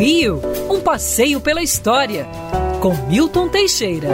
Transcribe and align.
Rio, 0.00 0.40
um 0.70 0.80
passeio 0.80 1.42
pela 1.42 1.62
história, 1.62 2.26
com 2.80 2.94
Milton 3.06 3.50
Teixeira. 3.50 4.08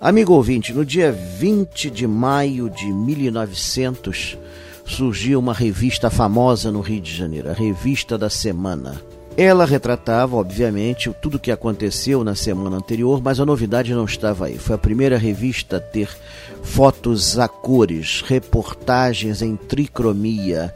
Amigo 0.00 0.32
ouvinte, 0.32 0.72
no 0.72 0.84
dia 0.84 1.10
20 1.10 1.90
de 1.90 2.06
maio 2.06 2.70
de 2.70 2.86
1900 2.86 4.38
surgiu 4.86 5.40
uma 5.40 5.52
revista 5.52 6.08
famosa 6.08 6.70
no 6.70 6.80
Rio 6.80 7.00
de 7.00 7.12
Janeiro, 7.12 7.50
a 7.50 7.52
Revista 7.52 8.16
da 8.16 8.30
Semana. 8.30 9.02
Ela 9.36 9.64
retratava, 9.64 10.36
obviamente, 10.36 11.10
tudo 11.22 11.36
o 11.36 11.40
que 11.40 11.50
aconteceu 11.50 12.22
na 12.22 12.34
semana 12.34 12.76
anterior, 12.76 13.22
mas 13.22 13.40
a 13.40 13.46
novidade 13.46 13.94
não 13.94 14.04
estava 14.04 14.46
aí. 14.46 14.58
Foi 14.58 14.74
a 14.74 14.78
primeira 14.78 15.16
revista 15.16 15.78
a 15.78 15.80
ter 15.80 16.08
fotos 16.62 17.38
a 17.38 17.48
cores, 17.48 18.22
reportagens 18.26 19.40
em 19.40 19.56
tricromia. 19.56 20.74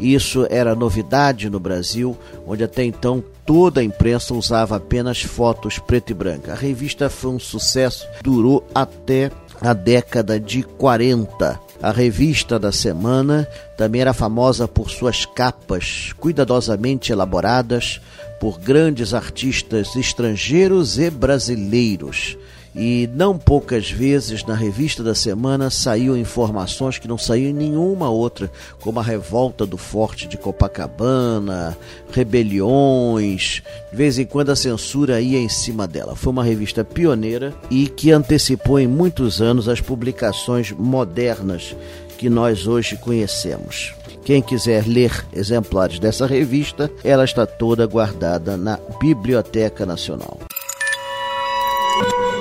Isso 0.00 0.46
era 0.50 0.74
novidade 0.74 1.48
no 1.48 1.60
Brasil, 1.60 2.16
onde 2.44 2.64
até 2.64 2.82
então 2.82 3.22
toda 3.46 3.80
a 3.80 3.84
imprensa 3.84 4.34
usava 4.34 4.76
apenas 4.76 5.22
fotos 5.22 5.78
preto 5.78 6.10
e 6.10 6.14
branca. 6.14 6.52
A 6.52 6.56
revista 6.56 7.08
foi 7.08 7.30
um 7.30 7.38
sucesso, 7.38 8.06
durou 8.22 8.66
até 8.74 9.30
a 9.60 9.72
década 9.72 10.40
de 10.40 10.64
40. 10.64 11.71
A 11.82 11.90
revista 11.90 12.60
da 12.60 12.70
semana 12.70 13.44
também 13.76 14.00
era 14.02 14.12
famosa 14.12 14.68
por 14.68 14.88
suas 14.88 15.26
capas 15.26 16.12
cuidadosamente 16.16 17.10
elaboradas 17.10 18.00
por 18.38 18.60
grandes 18.60 19.12
artistas 19.12 19.96
estrangeiros 19.96 20.96
e 21.00 21.10
brasileiros 21.10 22.38
e 22.74 23.08
não 23.14 23.36
poucas 23.36 23.90
vezes 23.90 24.44
na 24.44 24.54
revista 24.54 25.02
da 25.02 25.14
semana 25.14 25.68
saíam 25.70 26.16
informações 26.16 26.98
que 26.98 27.08
não 27.08 27.18
saíam 27.18 27.50
em 27.50 27.54
nenhuma 27.54 28.08
outra, 28.08 28.50
como 28.80 28.98
a 28.98 29.02
revolta 29.02 29.66
do 29.66 29.76
Forte 29.76 30.26
de 30.26 30.36
Copacabana, 30.36 31.76
rebeliões, 32.10 33.62
de 33.90 33.96
vez 33.96 34.18
em 34.18 34.24
quando 34.24 34.50
a 34.50 34.56
censura 34.56 35.20
ia 35.20 35.38
em 35.38 35.48
cima 35.48 35.86
dela. 35.86 36.16
Foi 36.16 36.32
uma 36.32 36.44
revista 36.44 36.82
pioneira 36.82 37.52
e 37.70 37.88
que 37.88 38.10
antecipou 38.10 38.78
em 38.78 38.86
muitos 38.86 39.42
anos 39.42 39.68
as 39.68 39.80
publicações 39.80 40.72
modernas 40.72 41.76
que 42.16 42.30
nós 42.30 42.66
hoje 42.66 42.96
conhecemos. 42.96 43.94
Quem 44.24 44.40
quiser 44.40 44.86
ler 44.86 45.26
exemplares 45.32 45.98
dessa 45.98 46.26
revista, 46.26 46.90
ela 47.02 47.24
está 47.24 47.44
toda 47.44 47.86
guardada 47.86 48.56
na 48.56 48.78
Biblioteca 49.00 49.84
Nacional. 49.84 50.38